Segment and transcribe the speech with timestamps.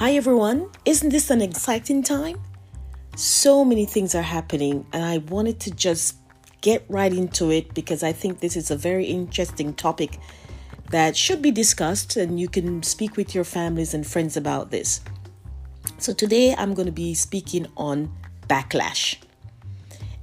[0.00, 2.40] Hi everyone, isn't this an exciting time?
[3.16, 6.16] So many things are happening, and I wanted to just
[6.62, 10.18] get right into it because I think this is a very interesting topic
[10.88, 15.02] that should be discussed, and you can speak with your families and friends about this.
[15.98, 18.10] So, today I'm going to be speaking on
[18.48, 19.18] backlash,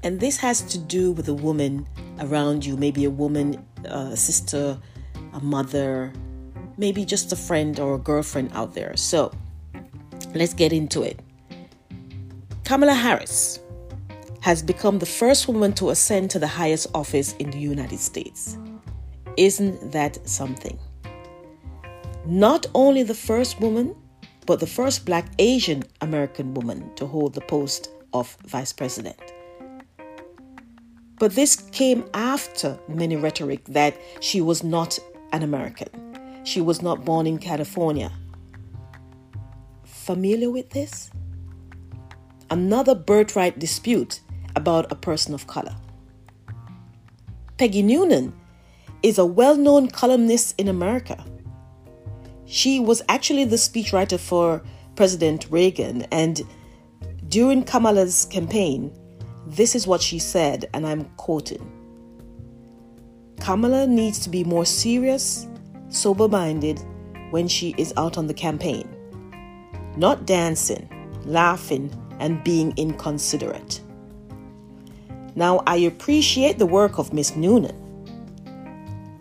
[0.02, 1.86] and this has to do with a woman
[2.20, 4.80] around you, maybe a woman, uh, a sister,
[5.34, 6.12] a mother,
[6.78, 8.98] maybe just a friend or a girlfriend out there.
[8.98, 9.32] So,
[10.34, 11.20] let's get into it.
[12.64, 13.60] Kamala Harris
[14.42, 18.58] has become the first woman to ascend to the highest office in the United States.
[19.36, 20.78] Isn't that something?
[22.26, 23.96] Not only the first woman,
[24.46, 29.20] but the first black Asian American woman to hold the post of vice president.
[31.20, 35.00] But this came after many rhetoric that she was not
[35.34, 35.90] an American.
[36.44, 38.12] She was not born in California.
[40.08, 41.12] Familiar with this?
[42.50, 44.22] Another birthright dispute
[44.56, 45.76] about a person of color.
[47.58, 48.34] Peggy Noonan
[49.04, 51.22] is a well known columnist in America.
[52.46, 54.64] She was actually the speechwriter for
[54.96, 56.42] President Reagan, and
[57.28, 58.98] during Kamala's campaign,
[59.46, 61.70] this is what she said, and I'm quoting
[63.42, 65.48] Kamala needs to be more serious,
[65.90, 66.80] sober minded
[67.32, 68.88] when she is out on the campaign,
[69.98, 70.88] not dancing,
[71.26, 73.82] laughing, and being inconsiderate.
[75.36, 77.84] Now, I appreciate the work of Miss Noonan.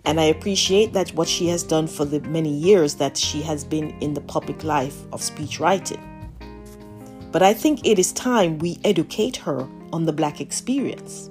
[0.05, 3.65] And I appreciate that what she has done for the many years that she has
[3.65, 6.01] been in the public life of speech writing.
[7.33, 11.29] But I think it is time we educate her on the black experience.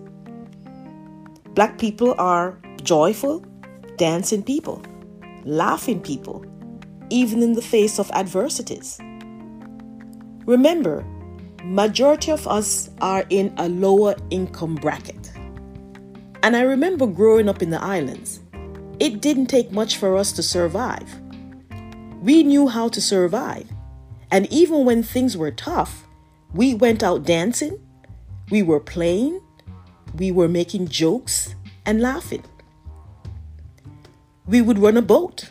[1.53, 3.45] Black people are joyful,
[3.95, 4.83] dancing people,
[5.45, 6.45] laughing people,
[7.09, 8.99] even in the face of adversities.
[10.45, 11.03] Remember,
[11.63, 15.31] majority of us are in a lower income bracket.
[16.43, 18.41] And I remember growing up in the islands.
[18.99, 21.09] It didn't take much for us to survive.
[22.21, 23.67] We knew how to survive.
[24.29, 26.05] And even when things were tough,
[26.53, 27.79] we went out dancing,
[28.51, 29.41] we were playing,
[30.17, 31.55] we were making jokes
[31.85, 32.43] and laughing.
[34.45, 35.49] We would run a boat.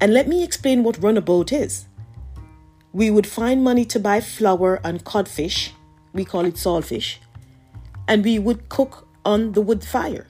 [0.00, 1.86] And let me explain what run a boat is.
[2.92, 5.72] We would find money to buy flour and codfish,
[6.12, 7.16] we call it saltfish,
[8.06, 10.26] and we would cook on the wood fire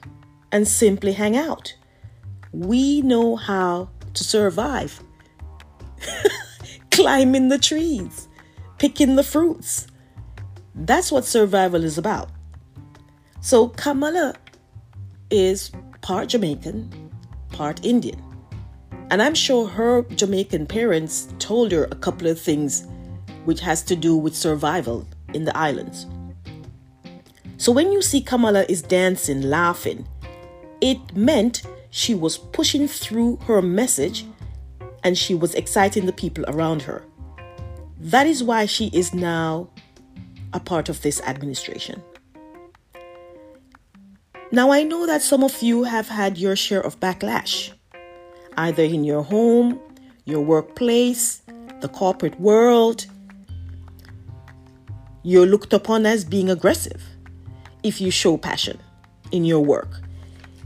[0.51, 1.75] and simply hang out.
[2.53, 5.01] We know how to survive.
[6.91, 8.29] Climbing the trees,
[8.77, 9.87] picking the fruits.
[10.75, 12.29] That's what survival is about.
[13.41, 14.35] So Kamala
[15.29, 17.11] is part Jamaican,
[17.51, 18.32] part Indian.
[19.13, 22.87] And I'm sure her Jamaican parents told her a couple of things
[23.45, 26.07] which has to do with survival in the islands.
[27.57, 30.07] So when you see Kamala is dancing, laughing,
[30.81, 34.25] it meant she was pushing through her message
[35.03, 37.05] and she was exciting the people around her.
[37.99, 39.69] That is why she is now
[40.53, 42.01] a part of this administration.
[44.51, 47.73] Now, I know that some of you have had your share of backlash,
[48.57, 49.79] either in your home,
[50.25, 51.41] your workplace,
[51.81, 53.05] the corporate world.
[55.23, 57.01] You're looked upon as being aggressive
[57.83, 58.79] if you show passion
[59.31, 60.03] in your work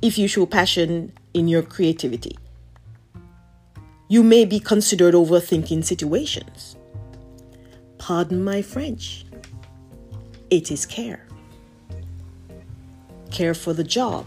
[0.02, 2.38] if you show passion in your creativity.
[4.10, 6.76] You may be considered overthinking situations.
[7.98, 9.26] Pardon my French.
[10.50, 11.26] It is care.
[13.32, 14.26] Care for the job,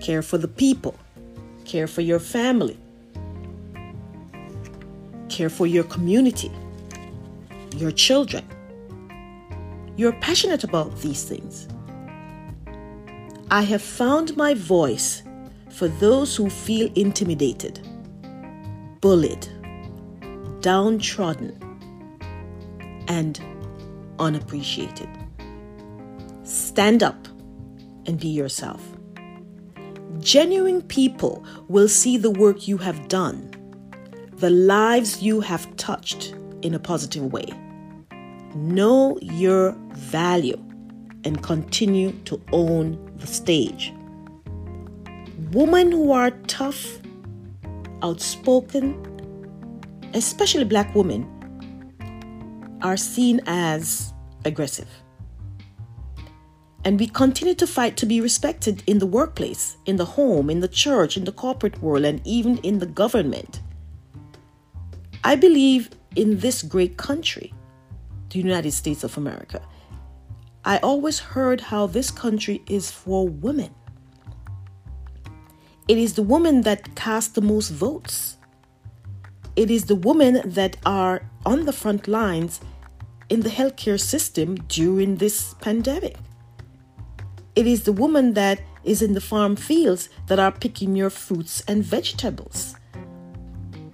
[0.00, 0.94] care for the people,
[1.66, 2.78] care for your family,
[5.28, 6.50] care for your community,
[7.76, 8.44] your children.
[9.96, 11.68] You're passionate about these things.
[13.50, 15.22] I have found my voice
[15.70, 17.80] for those who feel intimidated,
[19.00, 19.46] bullied,
[20.60, 21.52] downtrodden,
[23.08, 23.40] and
[24.18, 25.08] unappreciated.
[26.44, 27.28] Stand up
[28.06, 28.95] and be yourself.
[30.26, 33.48] Genuine people will see the work you have done,
[34.38, 37.46] the lives you have touched in a positive way.
[38.56, 40.60] Know your value
[41.22, 43.94] and continue to own the stage.
[45.52, 46.98] Women who are tough,
[48.02, 48.98] outspoken,
[50.12, 51.22] especially black women,
[52.82, 54.12] are seen as
[54.44, 54.88] aggressive.
[56.86, 60.60] And we continue to fight to be respected in the workplace, in the home, in
[60.60, 63.60] the church, in the corporate world, and even in the government.
[65.24, 67.52] I believe in this great country,
[68.30, 69.60] the United States of America.
[70.64, 73.74] I always heard how this country is for women.
[75.88, 78.36] It is the women that cast the most votes.
[79.56, 82.60] It is the women that are on the front lines
[83.28, 86.16] in the healthcare system during this pandemic.
[87.56, 91.62] It is the woman that is in the farm fields that are picking your fruits
[91.66, 92.76] and vegetables.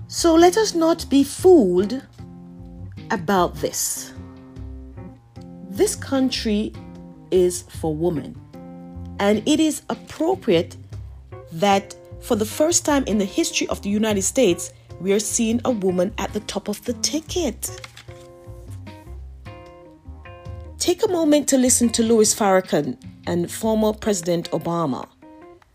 [0.09, 2.03] So let us not be fooled
[3.13, 4.13] about this.
[5.71, 6.73] This country
[7.31, 8.37] is for women,
[9.21, 10.77] and it is appropriate
[11.53, 15.61] that for the first time in the history of the United States, we are seeing
[15.65, 17.71] a woman at the top of the ticket.
[20.79, 25.09] Take a moment to listen to Louis Farrakhan and former President Obama,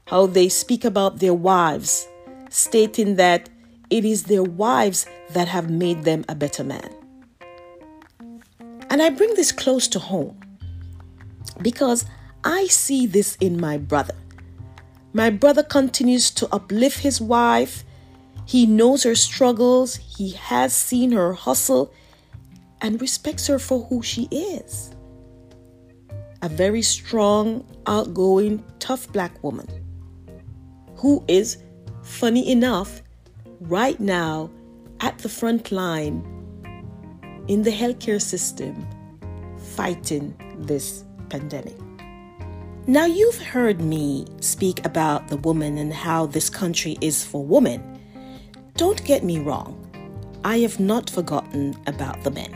[0.07, 2.07] how they speak about their wives,
[2.49, 3.49] stating that
[3.89, 6.89] it is their wives that have made them a better man.
[8.89, 10.39] And I bring this close to home
[11.61, 12.05] because
[12.43, 14.15] I see this in my brother.
[15.13, 17.83] My brother continues to uplift his wife.
[18.45, 21.91] He knows her struggles, he has seen her hustle,
[22.81, 24.95] and respects her for who she is
[26.41, 29.67] a very strong, outgoing, tough black woman
[30.95, 31.57] who is,
[32.03, 33.01] funny enough,
[33.61, 34.49] right now
[34.99, 36.23] at the front line
[37.47, 38.87] in the healthcare system
[39.75, 41.75] fighting this pandemic.
[42.87, 47.99] Now, you've heard me speak about the woman and how this country is for women.
[48.75, 49.83] Don't get me wrong,
[50.43, 52.53] I have not forgotten about the men.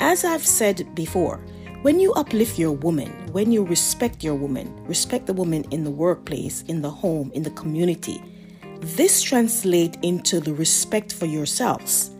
[0.00, 1.40] As I've said before,
[1.84, 5.90] when you uplift your woman, when you respect your woman, respect the woman in the
[5.90, 8.22] workplace, in the home, in the community,
[8.80, 12.10] this translates into the respect for yourselves.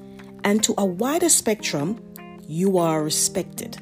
[0.45, 1.99] And to a wider spectrum,
[2.47, 3.79] you are respected.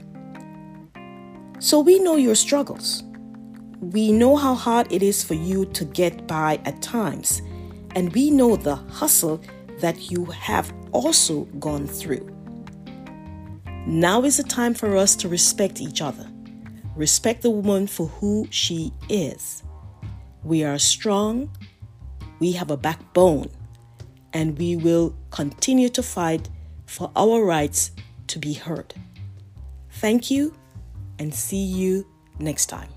[1.58, 3.02] So we know your struggles.
[3.80, 7.42] We know how hard it is for you to get by at times.
[7.96, 9.42] And we know the hustle
[9.80, 12.31] that you have also gone through.
[13.86, 16.28] Now is the time for us to respect each other.
[16.94, 19.64] Respect the woman for who she is.
[20.44, 21.50] We are strong,
[22.38, 23.50] we have a backbone,
[24.32, 26.48] and we will continue to fight
[26.86, 27.90] for our rights
[28.28, 28.94] to be heard.
[29.90, 30.54] Thank you
[31.18, 32.06] and see you
[32.38, 32.88] next time.